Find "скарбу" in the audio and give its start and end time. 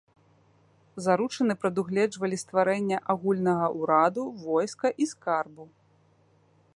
5.15-5.63